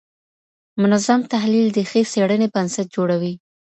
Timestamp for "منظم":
0.81-1.19